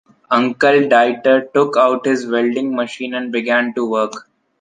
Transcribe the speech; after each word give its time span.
Uncle 0.31 0.87
Dieter 0.89 1.47
took 1.53 1.77
out 1.77 2.07
his 2.07 2.25
welding 2.25 2.73
machine 2.73 3.13
and 3.13 3.31
began 3.31 3.71
to 3.75 3.87
work. 3.87 4.27